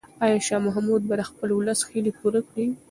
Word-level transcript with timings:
آیا 0.23 0.37
شاه 0.47 0.61
محمود 0.67 1.01
به 1.09 1.15
د 1.17 1.21
خپل 1.29 1.49
ولس 1.53 1.79
هیلې 1.91 2.11
پوره 2.19 2.41
کړي؟ 2.47 2.65